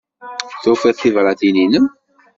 Tufiḍ 0.63 0.95
tibṛatin-inem? 1.01 1.85